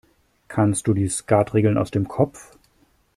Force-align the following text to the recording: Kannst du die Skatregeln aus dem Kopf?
Kannst 0.47 0.87
du 0.87 0.95
die 0.95 1.07
Skatregeln 1.09 1.77
aus 1.77 1.91
dem 1.91 2.07
Kopf? 2.07 2.57